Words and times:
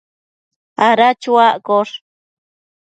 ada 0.87 1.07
chuaccosh 1.21 1.93